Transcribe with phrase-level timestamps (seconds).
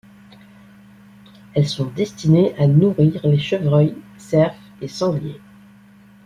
[1.53, 5.39] Elles sont destinées à nourrir les chevreuils, cerf et sangliers.